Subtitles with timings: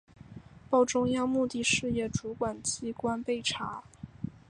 [0.67, 3.83] 报中央目的事业主管机关备查